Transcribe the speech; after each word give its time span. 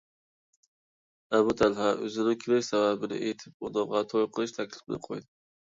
ئەبۇ 1.37 1.53
تەلھە 1.59 1.91
ئۆزىنىڭ 1.99 2.39
كېلىش 2.45 2.71
سەۋەبىنى 2.71 3.21
ئېيتىپ، 3.27 3.69
ئۇنىڭغا 3.69 4.03
توي 4.15 4.29
قىلىش 4.39 4.57
تەكلىپىنى 4.57 5.03
قويدى. 5.09 5.29